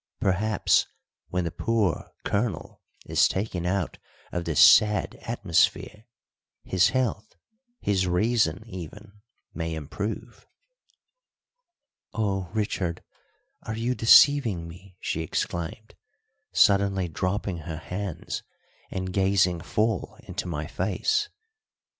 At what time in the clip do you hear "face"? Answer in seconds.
20.65-21.29